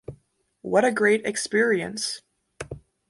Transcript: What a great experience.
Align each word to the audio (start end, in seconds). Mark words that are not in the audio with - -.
What 0.63 0.83
a 0.83 0.91
great 0.91 1.27
experience. 1.27 2.21